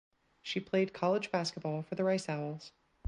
She 0.41 0.59
played 0.59 0.93
college 0.93 1.29
basketball 1.29 1.83
for 1.83 1.93
the 1.93 2.03
Rice 2.03 2.27
Owls. 2.27 2.71